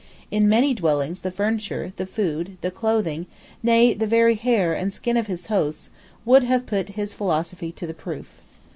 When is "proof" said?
7.93-8.39